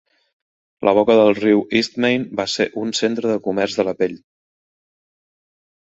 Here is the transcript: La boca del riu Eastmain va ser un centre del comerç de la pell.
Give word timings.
La 0.89 0.93
boca 0.99 1.17
del 1.19 1.29
riu 1.41 1.61
Eastmain 1.81 2.27
va 2.41 2.47
ser 2.55 2.69
un 2.87 2.97
centre 3.03 3.33
del 3.35 3.45
comerç 3.51 3.79
de 3.83 3.89
la 3.91 3.97
pell. 4.05 4.21